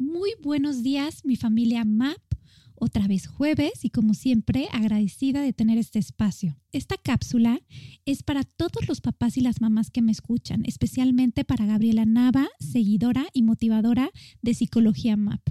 Muy 0.00 0.32
buenos 0.40 0.82
días, 0.82 1.26
mi 1.26 1.36
familia 1.36 1.84
MAP. 1.84 2.16
Otra 2.74 3.06
vez 3.06 3.26
jueves 3.26 3.84
y 3.84 3.90
como 3.90 4.14
siempre 4.14 4.66
agradecida 4.72 5.42
de 5.42 5.52
tener 5.52 5.76
este 5.76 5.98
espacio. 5.98 6.56
Esta 6.72 6.96
cápsula 6.96 7.60
es 8.06 8.22
para 8.22 8.44
todos 8.44 8.88
los 8.88 9.02
papás 9.02 9.36
y 9.36 9.42
las 9.42 9.60
mamás 9.60 9.90
que 9.90 10.00
me 10.00 10.10
escuchan, 10.10 10.62
especialmente 10.64 11.44
para 11.44 11.66
Gabriela 11.66 12.06
Nava, 12.06 12.48
seguidora 12.60 13.26
y 13.34 13.42
motivadora 13.42 14.10
de 14.40 14.54
Psicología 14.54 15.18
MAP. 15.18 15.42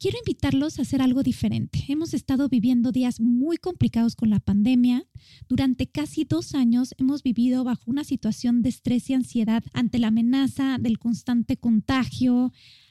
Quiero 0.00 0.16
invitarlos 0.16 0.78
a 0.78 0.82
hacer 0.82 1.02
algo 1.02 1.22
diferente. 1.22 1.84
Hemos 1.88 2.14
estado 2.14 2.48
viviendo 2.48 2.90
días 2.90 3.20
muy 3.20 3.58
complicados 3.58 4.16
con 4.16 4.30
la 4.30 4.40
pandemia. 4.40 5.06
Durante 5.46 5.86
casi 5.86 6.24
dos 6.24 6.54
años 6.54 6.94
hemos 6.96 7.22
vivido 7.22 7.64
bajo 7.64 7.82
una 7.90 8.02
situación 8.02 8.62
de 8.62 8.70
estrés 8.70 9.10
y 9.10 9.12
ansiedad 9.12 9.62
ante 9.74 9.98
la 9.98 10.08
amenaza 10.08 10.78
del 10.80 10.98
constante 10.98 11.58
contagio, 11.58 12.50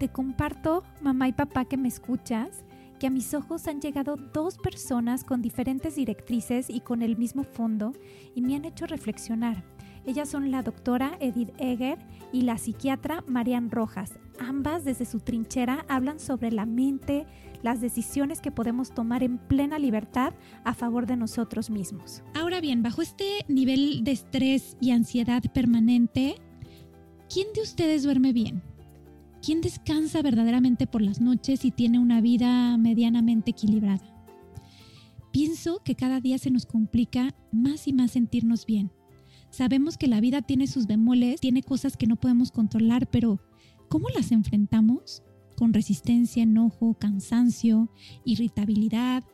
Te 0.00 0.08
comparto, 0.08 0.82
mamá 1.02 1.28
y 1.28 1.34
papá 1.34 1.66
que 1.66 1.76
me 1.76 1.86
escuchas, 1.86 2.64
que 2.98 3.08
a 3.08 3.10
mis 3.10 3.34
ojos 3.34 3.68
han 3.68 3.82
llegado 3.82 4.16
dos 4.16 4.56
personas 4.56 5.24
con 5.24 5.42
diferentes 5.42 5.94
directrices 5.94 6.70
y 6.70 6.80
con 6.80 7.02
el 7.02 7.18
mismo 7.18 7.44
fondo 7.44 7.92
y 8.34 8.40
me 8.40 8.56
han 8.56 8.64
hecho 8.64 8.86
reflexionar. 8.86 9.62
Ellas 10.06 10.30
son 10.30 10.50
la 10.50 10.62
doctora 10.62 11.18
Edith 11.20 11.52
Eger 11.58 11.98
y 12.32 12.42
la 12.42 12.56
psiquiatra 12.56 13.22
Marian 13.26 13.70
Rojas. 13.70 14.18
Ambas 14.38 14.86
desde 14.86 15.04
su 15.04 15.20
trinchera 15.20 15.84
hablan 15.86 16.18
sobre 16.18 16.50
la 16.50 16.64
mente, 16.64 17.26
las 17.60 17.82
decisiones 17.82 18.40
que 18.40 18.50
podemos 18.50 18.94
tomar 18.94 19.22
en 19.22 19.36
plena 19.36 19.78
libertad 19.78 20.32
a 20.64 20.72
favor 20.72 21.04
de 21.04 21.18
nosotros 21.18 21.68
mismos. 21.68 22.22
Ahora 22.32 22.62
bien, 22.62 22.82
bajo 22.82 23.02
este 23.02 23.44
nivel 23.48 24.02
de 24.02 24.12
estrés 24.12 24.78
y 24.80 24.92
ansiedad 24.92 25.42
permanente, 25.52 26.36
¿quién 27.28 27.48
de 27.54 27.60
ustedes 27.60 28.02
duerme 28.02 28.32
bien? 28.32 28.62
¿Quién 29.42 29.62
descansa 29.62 30.20
verdaderamente 30.20 30.86
por 30.86 31.00
las 31.00 31.20
noches 31.22 31.64
y 31.64 31.70
tiene 31.70 31.98
una 31.98 32.20
vida 32.20 32.76
medianamente 32.76 33.52
equilibrada? 33.52 34.04
Pienso 35.32 35.80
que 35.82 35.94
cada 35.94 36.20
día 36.20 36.36
se 36.36 36.50
nos 36.50 36.66
complica 36.66 37.34
más 37.50 37.88
y 37.88 37.94
más 37.94 38.10
sentirnos 38.10 38.66
bien. 38.66 38.90
Sabemos 39.50 39.96
que 39.96 40.08
la 40.08 40.20
vida 40.20 40.42
tiene 40.42 40.66
sus 40.66 40.86
bemoles, 40.86 41.40
tiene 41.40 41.62
cosas 41.62 41.96
que 41.96 42.06
no 42.06 42.16
podemos 42.16 42.52
controlar, 42.52 43.08
pero 43.08 43.40
¿cómo 43.88 44.08
las 44.10 44.30
enfrentamos? 44.30 45.22
Con 45.56 45.72
resistencia, 45.72 46.42
enojo, 46.42 46.94
cansancio, 46.94 47.90
irritabilidad, 48.24 49.24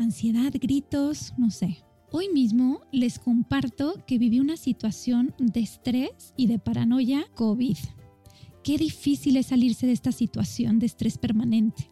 ansiedad, 0.00 0.52
gritos, 0.60 1.32
no 1.38 1.50
sé. 1.50 1.78
Hoy 2.10 2.28
mismo 2.28 2.80
les 2.90 3.20
comparto 3.20 4.04
que 4.06 4.18
viví 4.18 4.40
una 4.40 4.56
situación 4.56 5.32
de 5.38 5.60
estrés 5.60 6.34
y 6.36 6.48
de 6.48 6.58
paranoia 6.58 7.26
COVID. 7.34 7.76
Qué 8.64 8.78
difícil 8.78 9.36
es 9.36 9.48
salirse 9.48 9.86
de 9.86 9.92
esta 9.92 10.10
situación 10.10 10.78
de 10.78 10.86
estrés 10.86 11.18
permanente. 11.18 11.90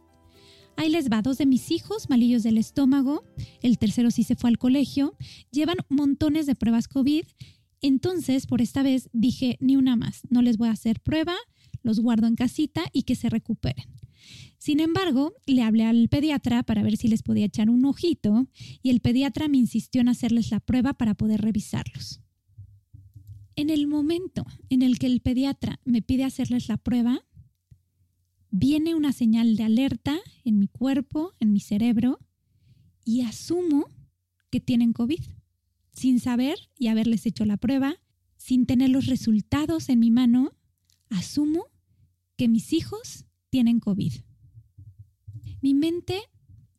Ahí 0.78 0.88
les 0.88 1.10
va, 1.10 1.20
dos 1.20 1.36
de 1.36 1.44
mis 1.44 1.70
hijos, 1.70 2.08
malillos 2.08 2.42
del 2.42 2.56
estómago, 2.56 3.24
el 3.60 3.76
tercero 3.76 4.10
sí 4.10 4.24
se 4.24 4.36
fue 4.36 4.48
al 4.48 4.56
colegio, 4.56 5.14
llevan 5.50 5.76
montones 5.90 6.46
de 6.46 6.54
pruebas 6.54 6.88
COVID, 6.88 7.24
entonces 7.82 8.46
por 8.46 8.62
esta 8.62 8.82
vez 8.82 9.10
dije, 9.12 9.58
ni 9.60 9.76
una 9.76 9.96
más, 9.96 10.22
no 10.30 10.40
les 10.40 10.56
voy 10.56 10.68
a 10.68 10.72
hacer 10.72 11.00
prueba, 11.00 11.34
los 11.82 12.00
guardo 12.00 12.26
en 12.26 12.36
casita 12.36 12.84
y 12.94 13.02
que 13.02 13.16
se 13.16 13.28
recuperen. 13.28 13.84
Sin 14.56 14.80
embargo, 14.80 15.34
le 15.44 15.60
hablé 15.60 15.84
al 15.84 16.08
pediatra 16.08 16.62
para 16.62 16.82
ver 16.82 16.96
si 16.96 17.06
les 17.06 17.22
podía 17.22 17.44
echar 17.44 17.68
un 17.68 17.84
ojito 17.84 18.46
y 18.82 18.88
el 18.88 19.00
pediatra 19.00 19.46
me 19.46 19.58
insistió 19.58 20.00
en 20.00 20.08
hacerles 20.08 20.50
la 20.50 20.60
prueba 20.60 20.94
para 20.94 21.12
poder 21.12 21.42
revisarlos. 21.42 22.22
En 23.54 23.70
el 23.70 23.86
momento 23.86 24.46
en 24.70 24.82
el 24.82 24.98
que 24.98 25.06
el 25.06 25.20
pediatra 25.20 25.80
me 25.84 26.02
pide 26.02 26.24
hacerles 26.24 26.68
la 26.68 26.78
prueba, 26.78 27.24
viene 28.50 28.94
una 28.94 29.12
señal 29.12 29.56
de 29.56 29.64
alerta 29.64 30.18
en 30.44 30.58
mi 30.58 30.68
cuerpo, 30.68 31.34
en 31.40 31.52
mi 31.52 31.60
cerebro, 31.60 32.18
y 33.04 33.22
asumo 33.22 33.86
que 34.50 34.60
tienen 34.60 34.92
COVID, 34.92 35.22
sin 35.92 36.20
saber 36.20 36.56
y 36.78 36.88
haberles 36.88 37.26
hecho 37.26 37.44
la 37.44 37.56
prueba, 37.56 37.96
sin 38.36 38.66
tener 38.66 38.90
los 38.90 39.06
resultados 39.06 39.88
en 39.88 39.98
mi 39.98 40.10
mano, 40.10 40.52
asumo 41.10 41.66
que 42.36 42.48
mis 42.48 42.72
hijos 42.72 43.26
tienen 43.50 43.80
COVID. 43.80 44.12
Mi 45.60 45.74
mente 45.74 46.20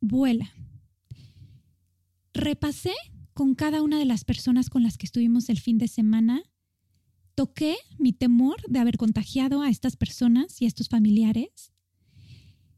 vuela. 0.00 0.52
Repasé 2.32 2.92
con 3.32 3.54
cada 3.54 3.82
una 3.82 3.98
de 3.98 4.04
las 4.04 4.24
personas 4.24 4.70
con 4.70 4.82
las 4.82 4.98
que 4.98 5.06
estuvimos 5.06 5.48
el 5.48 5.58
fin 5.58 5.78
de 5.78 5.88
semana 5.88 6.42
toqué 7.34 7.76
mi 7.98 8.12
temor 8.12 8.56
de 8.68 8.78
haber 8.78 8.96
contagiado 8.96 9.62
a 9.62 9.70
estas 9.70 9.96
personas 9.96 10.60
y 10.60 10.64
a 10.64 10.68
estos 10.68 10.88
familiares. 10.88 11.72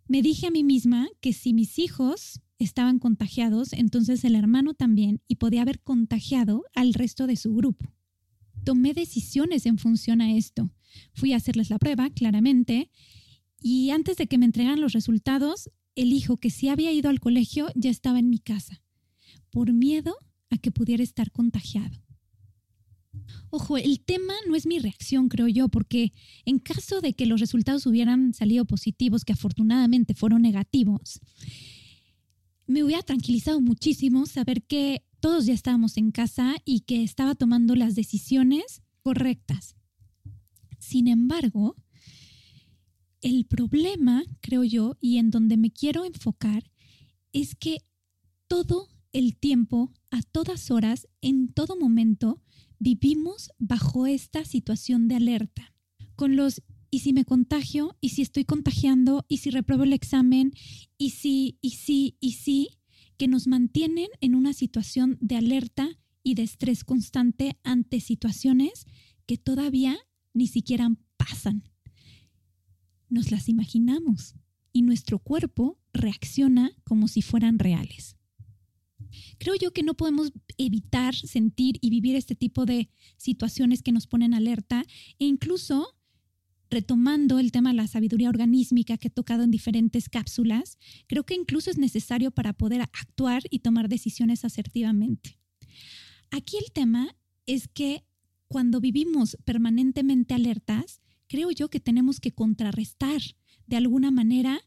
Me 0.09 0.23
dije 0.23 0.47
a 0.47 0.51
mí 0.51 0.65
misma 0.65 1.09
que 1.21 1.33
si 1.33 1.53
mis 1.53 1.79
hijos 1.79 2.41
estaban 2.59 2.99
contagiados, 2.99 3.73
entonces 3.73 4.25
el 4.25 4.35
hermano 4.35 4.75
también 4.75 5.21
y 5.29 5.37
podía 5.37 5.63
haber 5.63 5.81
contagiado 5.81 6.65
al 6.75 6.95
resto 6.95 7.27
de 7.27 7.37
su 7.37 7.55
grupo. 7.55 7.93
Tomé 8.65 8.95
decisiones 8.95 9.67
en 9.67 9.79
función 9.79 10.21
a 10.21 10.37
esto. 10.37 10.71
Fui 11.13 11.33
a 11.33 11.37
hacerles 11.37 11.71
la 11.71 11.79
prueba, 11.79 12.11
claramente, 12.11 12.91
y 13.61 13.91
antes 13.91 14.17
de 14.17 14.27
que 14.27 14.39
me 14.39 14.47
entregaran 14.47 14.81
los 14.81 14.93
resultados, 14.93 15.71
el 15.95 16.13
hijo 16.13 16.37
que 16.37 16.51
sí 16.51 16.69
había 16.69 16.93
ido 16.93 17.11
al 17.11 17.21
colegio 17.21 17.69
ya 17.75 17.91
estaba 17.91 18.19
en 18.19 18.31
mi 18.31 18.39
casa, 18.39 18.83
por 19.51 19.73
miedo 19.73 20.17
a 20.51 20.59
que 20.59 20.71
pudiera 20.71 21.03
estar 21.03 21.31
contagiado. 21.33 22.06
Ojo, 23.51 23.77
el 23.77 24.01
tema 24.01 24.35
no 24.49 24.55
es 24.55 24.67
mi 24.67 24.79
reacción, 24.79 25.29
creo 25.29 25.49
yo, 25.49 25.69
porque 25.69 26.13
en 26.45 26.59
caso 26.59 27.01
de 27.01 27.15
que 27.15 27.27
los 27.27 27.41
resultados 27.41 27.87
hubieran 27.87 28.35
salido 28.35 28.65
positivos, 28.65 29.25
que 29.25 29.33
afortunadamente 29.33 30.15
fueron 30.15 30.43
negativos, 30.43 31.21
me 32.67 32.83
hubiera 32.83 33.03
tranquilizado 33.03 33.61
muchísimo 33.61 34.27
saber 34.27 34.63
que 34.63 35.05
todos 35.21 35.47
ya 35.47 35.55
estábamos 35.55 35.97
en 35.97 36.11
casa 36.11 36.57
y 36.65 36.81
que 36.81 37.03
estaba 37.03 37.35
tomando 37.35 37.75
las 37.75 37.95
decisiones 37.95 38.83
correctas. 39.03 39.77
Sin 40.79 41.09
embargo, 41.09 41.77
el 43.23 43.47
problema, 43.47 44.25
creo 44.41 44.65
yo, 44.65 44.97
y 45.01 45.19
en 45.19 45.31
donde 45.31 45.57
me 45.57 45.71
quiero 45.71 46.05
enfocar, 46.05 46.71
es 47.33 47.55
que 47.55 47.79
todo 48.47 48.89
el 49.17 49.35
tiempo, 49.35 49.91
a 50.11 50.21
todas 50.21 50.71
horas, 50.71 51.09
en 51.23 51.49
todo 51.49 51.75
momento, 51.75 52.43
vivimos 52.79 53.49
bajo 53.59 54.07
esta 54.07 54.45
situación 54.45 55.09
de 55.09 55.15
alerta, 55.15 55.73
con 56.17 56.37
los 56.37 56.63
y 56.91 56.99
si 56.99 57.15
me 57.15 57.25
contagio, 57.25 57.97
y 58.03 58.11
si 58.11 58.21
estoy 58.21 58.45
contagiando, 58.45 59.25
y 59.27 59.39
si 59.39 59.49
repruebo 59.49 59.85
el 59.85 59.95
examen, 59.95 60.53
y 60.99 61.11
si, 61.11 61.59
y 61.63 61.71
si, 61.71 62.19
y 62.21 62.33
si, 62.33 62.69
que 63.17 63.27
nos 63.27 63.47
mantienen 63.47 64.09
en 64.21 64.35
una 64.35 64.53
situación 64.53 65.17
de 65.23 65.37
alerta 65.37 65.99
y 66.23 66.35
de 66.35 66.43
estrés 66.43 66.85
constante 66.85 67.59
ante 67.65 68.01
situaciones 68.01 68.85
que 69.25 69.39
todavía 69.39 69.97
ni 70.35 70.47
siquiera 70.47 70.91
pasan. 71.17 71.65
Nos 73.09 73.31
las 73.31 73.49
imaginamos 73.49 74.35
y 74.73 74.83
nuestro 74.83 75.19
cuerpo 75.21 75.79
reacciona 75.95 76.73
como 76.85 77.09
si 77.09 77.23
fueran 77.23 77.59
reales. 77.59 78.16
Creo 79.39 79.55
yo 79.55 79.73
que 79.73 79.83
no 79.83 79.95
podemos 79.95 80.33
evitar 80.59 81.15
sentir 81.15 81.79
y 81.81 81.91
vivir 81.91 82.17
este 82.17 82.35
tipo 82.35 82.67
de 82.67 82.89
situaciones 83.17 83.83
que 83.83 83.93
nos 83.93 84.07
ponen 84.07 84.35
alerta 84.35 84.85
e 85.19 85.25
incluso 85.25 85.97
retomando 86.71 87.39
el 87.39 87.53
tema 87.53 87.71
de 87.71 87.77
la 87.77 87.87
sabiduría 87.87 88.29
organísmica 88.29 88.99
que 88.99 89.09
he 89.09 89.11
tocado 89.11 89.43
en 89.43 89.51
diferentes 89.51 90.09
cápsulas, 90.09 90.79
creo 91.07 91.25
que 91.25 91.35
incluso 91.35 91.71
es 91.71 91.79
necesario 91.79 92.31
para 92.31 92.53
poder 92.53 92.83
actuar 92.83 93.43
y 93.51 93.61
tomar 93.61 93.89
decisiones 93.89 94.45
asertivamente. 94.45 95.39
Aquí 96.31 96.57
el 96.59 96.73
tema 96.73 97.17
es 97.47 97.69
que 97.69 98.05
cuando 98.49 98.81
vivimos 98.81 99.37
permanentemente 99.45 100.35
alertas, 100.35 101.01
creo 101.29 101.51
yo 101.51 101.69
que 101.69 101.81
tenemos 101.81 102.21
que 102.21 102.33
contrarrestar 102.33 103.21
de 103.67 103.77
alguna 103.77 104.11
manera. 104.11 104.61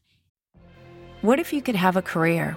What 1.22 1.38
if 1.38 1.52
you 1.52 1.62
could 1.62 1.76
have 1.76 1.98
a 1.98 2.02
career 2.02 2.56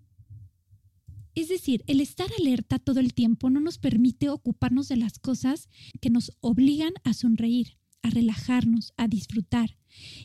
Es 1.35 1.47
decir, 1.49 1.83
el 1.87 2.01
estar 2.01 2.27
alerta 2.39 2.79
todo 2.79 2.99
el 2.99 3.13
tiempo 3.13 3.49
no 3.49 3.59
nos 3.59 3.77
permite 3.77 4.29
ocuparnos 4.29 4.87
de 4.89 4.97
las 4.97 5.19
cosas 5.19 5.69
que 6.01 6.09
nos 6.09 6.31
obligan 6.41 6.93
a 7.03 7.13
sonreír, 7.13 7.77
a 8.01 8.09
relajarnos, 8.09 8.93
a 8.97 9.07
disfrutar. 9.07 9.77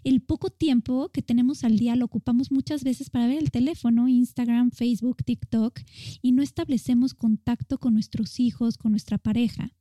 El 0.05 0.21
poco 0.21 0.51
tiempo 0.51 1.11
que 1.11 1.23
tenemos 1.23 1.65
al 1.65 1.79
día 1.79 1.97
lo 1.97 2.05
ocupamos 2.05 2.51
muchas 2.51 2.85
veces 2.85 3.11
para 3.11 3.27
ver 3.27 3.39
el 3.39 3.51
teléfono, 3.51 4.09
Instagram, 4.09 4.71
Facebook, 4.71 5.25
TikTok, 5.25 5.81
y 6.23 6.33
no 6.33 6.43
establecemos 6.43 7.15
contacto 7.15 7.79
con 7.79 7.95
nuestros 7.95 8.41
hijos, 8.41 8.79
con 8.79 8.93
nuestra 8.93 9.19
pareja. 9.19 9.73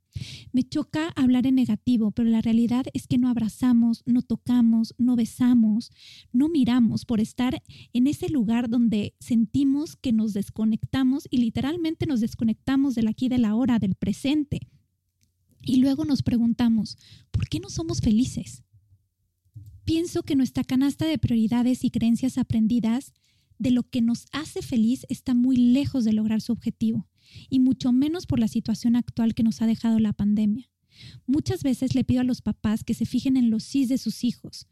Me 0.51 0.63
choca 0.63 1.09
hablar 1.15 1.45
en 1.45 1.55
negativo, 1.55 2.11
pero 2.11 2.29
la 2.29 2.41
realidad 2.41 2.85
es 2.93 3.07
que 3.07 3.17
no 3.17 3.29
abrazamos, 3.29 4.03
no 4.05 4.21
tocamos, 4.21 4.95
no 4.97 5.15
besamos, 5.15 5.91
no 6.31 6.49
miramos 6.49 7.05
por 7.05 7.19
estar 7.19 7.61
en 7.93 8.07
ese 8.07 8.29
lugar 8.29 8.69
donde 8.69 9.15
sentimos 9.19 9.95
que 9.95 10.13
nos 10.13 10.33
desconectamos 10.33 11.27
y 11.29 11.37
literalmente 11.37 12.05
nos 12.05 12.21
desconectamos 12.21 12.95
del 12.95 13.07
aquí, 13.07 13.29
de 13.29 13.37
la 13.37 13.55
hora, 13.55 13.79
del 13.79 13.95
presente. 13.95 14.61
Y 15.61 15.77
luego 15.77 16.05
nos 16.05 16.21
preguntamos, 16.21 16.97
¿por 17.31 17.49
qué 17.49 17.59
no 17.59 17.69
somos 17.69 17.99
felices? 17.99 18.63
Pienso 19.83 20.23
que 20.23 20.35
nuestra 20.35 20.63
canasta 20.63 21.05
de 21.05 21.17
prioridades 21.17 21.83
y 21.83 21.91
creencias 21.91 22.37
aprendidas 22.37 23.13
de 23.57 23.71
lo 23.71 23.83
que 23.83 24.01
nos 24.01 24.25
hace 24.31 24.61
feliz 24.61 25.05
está 25.09 25.33
muy 25.33 25.57
lejos 25.57 26.03
de 26.03 26.13
lograr 26.13 26.41
su 26.41 26.51
objetivo, 26.51 27.07
y 27.49 27.59
mucho 27.59 27.91
menos 27.91 28.25
por 28.25 28.39
la 28.39 28.47
situación 28.47 28.95
actual 28.95 29.33
que 29.33 29.43
nos 29.43 29.61
ha 29.61 29.67
dejado 29.67 29.99
la 29.99 30.13
pandemia. 30.13 30.69
Muchas 31.25 31.63
veces 31.63 31.95
le 31.95 32.03
pido 32.03 32.21
a 32.21 32.25
los 32.25 32.41
papás 32.41 32.83
que 32.83 32.93
se 32.93 33.05
fijen 33.05 33.37
en 33.37 33.49
los 33.49 33.63
sís 33.63 33.89
de 33.89 33.97
sus 33.97 34.23
hijos. 34.23 34.67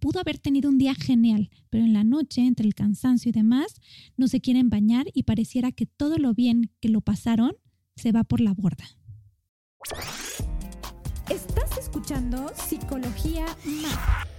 Pudo 0.00 0.20
haber 0.20 0.38
tenido 0.38 0.68
un 0.68 0.78
día 0.78 0.94
genial, 0.94 1.50
pero 1.70 1.84
en 1.84 1.92
la 1.92 2.04
noche, 2.04 2.42
entre 2.42 2.66
el 2.66 2.74
cansancio 2.74 3.30
y 3.30 3.32
demás, 3.32 3.74
no 4.16 4.28
se 4.28 4.40
quieren 4.40 4.68
bañar 4.68 5.06
y 5.14 5.22
pareciera 5.22 5.72
que 5.72 5.86
todo 5.86 6.18
lo 6.18 6.34
bien 6.34 6.70
que 6.80 6.88
lo 6.88 7.00
pasaron 7.00 7.52
se 7.96 8.12
va 8.12 8.24
por 8.24 8.40
la 8.40 8.52
borda. 8.52 8.84
Estás 11.30 11.78
escuchando 11.78 12.52
Psicología 12.54 13.46
Más 13.64 14.33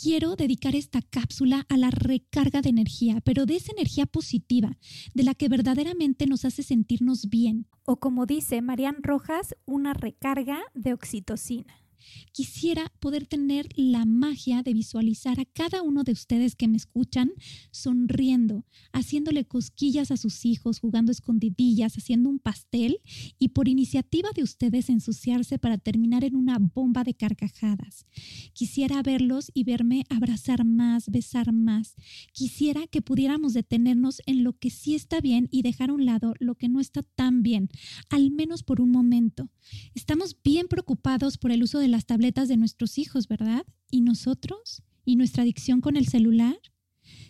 quiero 0.00 0.36
dedicar 0.36 0.76
esta 0.76 1.02
cápsula 1.02 1.66
a 1.68 1.76
la 1.76 1.90
recarga 1.90 2.62
de 2.62 2.70
energía, 2.70 3.20
pero 3.24 3.46
de 3.46 3.56
esa 3.56 3.72
energía 3.72 4.06
positiva, 4.06 4.78
de 5.14 5.24
la 5.24 5.34
que 5.34 5.48
verdaderamente 5.48 6.26
nos 6.26 6.44
hace 6.44 6.62
sentirnos 6.62 7.28
bien. 7.28 7.66
O 7.84 7.98
como 7.98 8.24
dice 8.24 8.62
Marian 8.62 9.02
Rojas, 9.02 9.56
una 9.66 9.94
recarga 9.94 10.60
de 10.74 10.92
oxitocina. 10.92 11.87
Quisiera 12.32 12.92
poder 13.00 13.26
tener 13.26 13.68
la 13.76 14.04
magia 14.04 14.62
de 14.62 14.74
visualizar 14.74 15.40
a 15.40 15.44
cada 15.44 15.82
uno 15.82 16.04
de 16.04 16.12
ustedes 16.12 16.56
que 16.56 16.68
me 16.68 16.76
escuchan 16.76 17.32
sonriendo, 17.70 18.64
haciéndole 18.92 19.44
cosquillas 19.44 20.10
a 20.10 20.16
sus 20.16 20.44
hijos, 20.44 20.80
jugando 20.80 21.12
escondidillas, 21.12 21.96
haciendo 21.96 22.28
un 22.28 22.38
pastel 22.38 23.00
y 23.38 23.48
por 23.48 23.68
iniciativa 23.68 24.30
de 24.34 24.42
ustedes 24.42 24.88
ensuciarse 24.88 25.58
para 25.58 25.78
terminar 25.78 26.24
en 26.24 26.36
una 26.36 26.58
bomba 26.58 27.04
de 27.04 27.14
carcajadas. 27.14 28.06
Quisiera 28.52 29.02
verlos 29.02 29.50
y 29.54 29.64
verme 29.64 30.04
abrazar 30.08 30.64
más, 30.64 31.08
besar 31.10 31.52
más. 31.52 31.96
Quisiera 32.32 32.86
que 32.86 33.02
pudiéramos 33.02 33.54
detenernos 33.54 34.22
en 34.26 34.44
lo 34.44 34.52
que 34.58 34.70
sí 34.70 34.94
está 34.94 35.20
bien 35.20 35.48
y 35.50 35.62
dejar 35.62 35.90
a 35.90 35.94
un 35.94 36.04
lado 36.04 36.34
lo 36.38 36.54
que 36.54 36.68
no 36.68 36.80
está 36.80 37.02
tan 37.02 37.42
bien, 37.42 37.68
al 38.10 38.30
menos 38.30 38.62
por 38.62 38.80
un 38.80 38.90
momento. 38.90 39.50
Estamos 39.94 40.36
bien 40.42 40.68
preocupados 40.68 41.38
por 41.38 41.50
el 41.50 41.62
uso 41.62 41.78
de 41.78 41.87
las 41.88 42.06
tabletas 42.06 42.48
de 42.48 42.56
nuestros 42.56 42.98
hijos, 42.98 43.28
¿verdad? 43.28 43.64
¿Y 43.90 44.00
nosotros? 44.00 44.82
¿Y 45.04 45.16
nuestra 45.16 45.42
adicción 45.42 45.80
con 45.80 45.96
el 45.96 46.06
celular? 46.06 46.56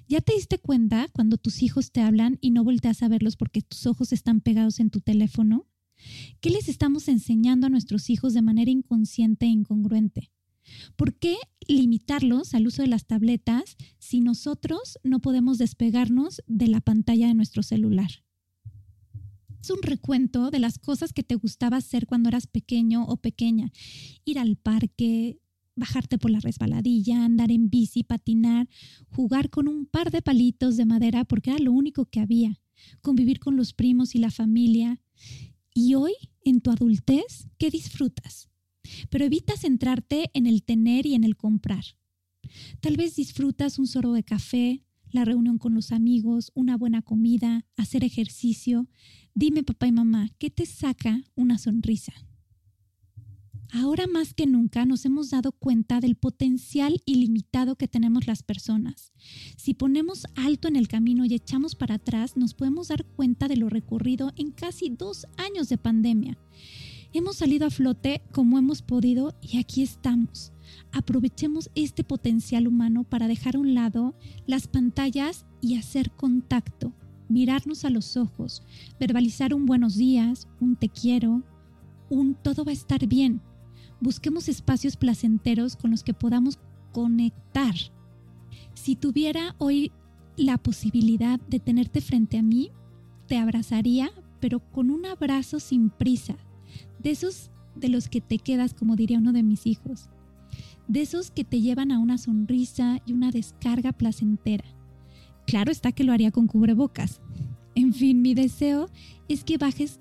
¿Ya 0.09 0.21
te 0.21 0.35
diste 0.35 0.59
cuenta 0.59 1.09
cuando 1.13 1.37
tus 1.37 1.63
hijos 1.63 1.93
te 1.93 2.01
hablan 2.01 2.39
y 2.41 2.50
no 2.50 2.65
volteas 2.65 3.03
a 3.03 3.09
verlos 3.09 3.37
porque 3.37 3.62
tus 3.62 3.87
ojos 3.87 4.12
están 4.12 4.41
pegados 4.41 4.81
en 4.81 4.91
tu 4.91 5.00
teléfono? 5.00 5.67
¿Qué 6.41 6.50
les 6.50 6.69
estamos 6.69 7.09
enseñando 7.09 7.67
a 7.67 7.71
nuestros 7.71 8.09
hijos 8.11 8.35
de 8.35 8.43
manera 8.43 8.71
inconsciente 8.71 9.47
e 9.47 9.50
incongruente? 9.50 10.31
¿Por 10.97 11.15
qué 11.15 11.37
limitarlos 11.67 12.55
al 12.55 12.67
uso 12.67 12.83
de 12.83 12.88
las 12.88 13.07
tabletas 13.07 13.77
si 13.99 14.21
nosotros 14.21 14.99
no 15.03 15.21
podemos 15.21 15.59
despegarnos 15.59 16.43
de 16.47 16.69
la 16.69 16.81
pantalla 16.81 17.29
de 17.29 17.35
nuestro 17.35 17.62
celular? 17.62 18.11
Un 19.71 19.83
recuento 19.83 20.51
de 20.51 20.59
las 20.59 20.79
cosas 20.79 21.13
que 21.13 21.23
te 21.23 21.35
gustaba 21.35 21.77
hacer 21.77 22.07
cuando 22.07 22.29
eras 22.29 22.47
pequeño 22.47 23.05
o 23.05 23.17
pequeña. 23.19 23.71
Ir 24.25 24.39
al 24.39 24.57
parque, 24.57 25.39
bajarte 25.77 26.19
por 26.19 26.31
la 26.31 26.41
resbaladilla, 26.41 27.25
andar 27.25 27.51
en 27.51 27.71
bici, 27.71 28.03
patinar, 28.03 28.69
jugar 29.11 29.51
con 29.51 29.69
un 29.69 29.87
par 29.87 30.11
de 30.11 30.23
palitos 30.23 30.77
de 30.77 30.87
madera 30.87 31.25
porque 31.25 31.51
era 31.51 31.59
lo 31.59 31.73
único 31.73 32.07
que 32.07 32.21
había, 32.21 32.61
convivir 33.01 33.39
con 33.39 33.57
los 33.57 33.73
primos 33.73 34.15
y 34.15 34.19
la 34.19 34.31
familia. 34.31 35.01
Y 35.75 35.95
hoy, 35.95 36.15
en 36.45 36.61
tu 36.61 36.71
adultez, 36.71 37.49
¿qué 37.59 37.71
disfrutas? 37.71 38.49
Pero 39.11 39.25
evita 39.25 39.57
centrarte 39.57 40.31
en 40.35 40.47
el 40.47 40.63
tener 40.63 41.07
y 41.07 41.15
en 41.15 41.25
el 41.25 41.37
comprar. 41.37 41.85
Tal 42.81 42.97
vez 42.97 43.17
disfrutas 43.17 43.79
un 43.79 43.87
sorbo 43.87 44.15
de 44.15 44.25
café, 44.25 44.83
la 45.11 45.25
reunión 45.25 45.59
con 45.59 45.75
los 45.75 45.93
amigos, 45.93 46.53
una 46.55 46.77
buena 46.77 47.03
comida, 47.03 47.67
hacer 47.77 48.05
ejercicio. 48.05 48.88
Dime, 49.35 49.62
papá 49.62 49.87
y 49.87 49.93
mamá, 49.93 50.29
¿qué 50.38 50.50
te 50.50 50.67
saca 50.67 51.25
una 51.35 51.59
sonrisa? 51.59 52.12
Ahora 53.71 54.07
más 54.07 54.33
que 54.33 54.47
nunca 54.47 54.87
nos 54.87 55.05
hemos 55.05 55.29
dado 55.29 55.53
cuenta 55.53 56.00
del 56.00 56.17
potencial 56.17 57.03
ilimitado 57.05 57.77
que 57.77 57.87
tenemos 57.87 58.27
las 58.27 58.43
personas. 58.43 59.12
Si 59.59 59.75
ponemos 59.75 60.27
alto 60.37 60.69
en 60.69 60.77
el 60.77 60.88
camino 60.88 61.27
y 61.27 61.35
echamos 61.35 61.75
para 61.75 61.97
atrás, 61.97 62.37
nos 62.37 62.55
podemos 62.55 62.88
dar 62.88 63.05
cuenta 63.05 63.47
de 63.47 63.57
lo 63.57 63.69
recorrido 63.69 64.33
en 64.37 64.53
casi 64.53 64.88
dos 64.88 65.27
años 65.37 65.69
de 65.69 65.77
pandemia. 65.77 66.38
Hemos 67.12 67.37
salido 67.37 67.67
a 67.67 67.71
flote 67.71 68.23
como 68.33 68.59
hemos 68.59 68.81
podido 68.81 69.35
y 69.43 69.59
aquí 69.59 69.83
estamos 69.83 70.53
aprovechemos 70.93 71.71
este 71.75 72.05
potencial 72.05 72.67
humano 72.67 73.05
para 73.05 73.29
dejar 73.29 73.57
a 73.57 73.61
un 73.61 73.75
lado 73.75 74.15
las 74.47 74.67
pantallas 74.67 75.47
y 75.61 75.77
hacer 75.77 76.11
contacto, 76.13 76.93
mirarnos 77.29 77.85
a 77.85 77.91
los 77.91 78.17
ojos, 78.17 78.63
verbalizar 78.99 79.55
un 79.55 79.67
buenos 79.67 79.97
días, 79.97 80.49
un 80.61 80.77
te 80.77 80.89
quiero, 80.89 81.43
un 82.11 82.35
todo 82.35 82.65
va 82.65 82.71
a 82.71 82.75
estar 82.75 83.07
bien. 83.07 83.41
Busquemos 84.01 84.49
espacios 84.49 84.97
placenteros 84.97 85.77
con 85.77 85.91
los 85.91 86.03
que 86.03 86.15
podamos 86.15 86.59
conectar. 86.93 87.75
Si 88.75 88.97
tuviera 88.97 89.55
hoy 89.59 89.93
la 90.37 90.57
posibilidad 90.57 91.41
de 91.41 91.59
tenerte 91.59 92.01
frente 92.01 92.39
a 92.39 92.43
mí, 92.43 92.71
te 93.27 93.37
abrazaría, 93.37 94.11
pero 94.41 94.61
con 94.61 94.91
un 94.91 95.05
abrazo 95.05 95.61
sin 95.61 95.91
prisa, 95.91 96.37
de 97.01 97.11
esos 97.11 97.51
de 97.75 97.89
los 97.89 98.09
que 98.09 98.21
te 98.21 98.39
quedas, 98.39 98.75
como 98.75 98.97
diría 98.97 99.19
uno 99.19 99.33
de 99.33 99.43
mis 99.43 99.67
hijos, 99.67 100.09
de 100.88 101.02
esos 101.02 101.30
que 101.30 101.45
te 101.45 101.61
llevan 101.61 101.92
a 101.92 101.99
una 101.99 102.18
sonrisa 102.18 103.00
y 103.07 103.12
una 103.12 103.30
descarga 103.30 103.92
placentera. 103.92 104.64
Claro 105.47 105.71
está 105.71 105.92
que 105.92 106.04
lo 106.04 106.12
haría 106.12 106.30
con 106.30 106.47
cubrebocas. 106.47 107.21
En 107.75 107.92
fin, 107.92 108.21
mi 108.23 108.35
deseo 108.35 108.88
es 109.28 109.45
que 109.45 109.59
bajes 109.59 110.00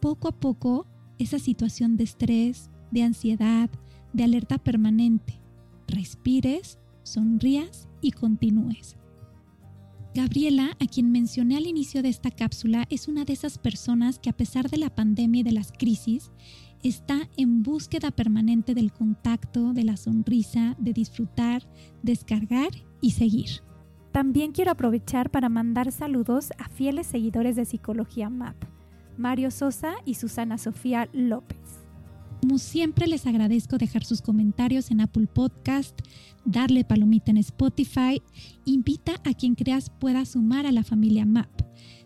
poco 0.00 0.28
a 0.28 0.32
poco 0.32 0.86
esa 1.18 1.38
situación 1.38 1.96
de 1.96 2.04
estrés, 2.04 2.70
de 2.90 3.02
ansiedad, 3.02 3.68
de 4.12 4.24
alerta 4.24 4.58
permanente. 4.58 5.40
Respires, 5.86 6.78
sonrías 7.02 7.88
y 8.00 8.12
continúes. 8.12 8.96
Gabriela, 10.14 10.76
a 10.80 10.86
quien 10.86 11.12
mencioné 11.12 11.56
al 11.56 11.66
inicio 11.66 12.02
de 12.02 12.08
esta 12.08 12.30
cápsula, 12.30 12.84
es 12.90 13.06
una 13.06 13.24
de 13.24 13.32
esas 13.32 13.58
personas 13.58 14.18
que 14.18 14.30
a 14.30 14.36
pesar 14.36 14.68
de 14.68 14.78
la 14.78 14.92
pandemia 14.92 15.40
y 15.40 15.44
de 15.44 15.52
las 15.52 15.70
crisis, 15.70 16.32
está 16.82 17.28
en 17.36 17.62
búsqueda 17.62 18.10
permanente 18.10 18.74
del 18.74 18.92
contacto, 18.92 19.72
de 19.72 19.84
la 19.84 19.96
sonrisa, 19.96 20.76
de 20.78 20.92
disfrutar, 20.92 21.62
descargar 22.02 22.70
y 23.00 23.12
seguir. 23.12 23.62
También 24.12 24.52
quiero 24.52 24.72
aprovechar 24.72 25.30
para 25.30 25.48
mandar 25.48 25.92
saludos 25.92 26.50
a 26.58 26.68
fieles 26.68 27.06
seguidores 27.06 27.56
de 27.56 27.64
Psicología 27.64 28.28
MAP, 28.28 28.56
Mario 29.16 29.50
Sosa 29.50 29.94
y 30.04 30.14
Susana 30.14 30.58
Sofía 30.58 31.08
López. 31.12 31.58
Como 32.40 32.58
siempre 32.58 33.06
les 33.06 33.26
agradezco 33.26 33.76
dejar 33.76 34.02
sus 34.04 34.22
comentarios 34.22 34.90
en 34.90 35.02
Apple 35.02 35.26
Podcast, 35.26 36.00
darle 36.46 36.84
palomita 36.84 37.30
en 37.30 37.36
Spotify, 37.36 38.22
invita 38.64 39.12
a 39.24 39.34
quien 39.34 39.54
creas 39.54 39.90
pueda 39.90 40.24
sumar 40.24 40.64
a 40.64 40.72
la 40.72 40.82
familia 40.82 41.26
MAP. 41.26 41.50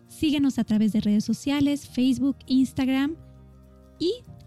Síguenos 0.09 0.59
a 0.59 0.65
través 0.65 0.93
de 0.93 1.01
redes 1.01 1.25
sociales, 1.25 1.89
Facebook, 1.89 2.37
Instagram 2.47 3.15
y 3.99 4.13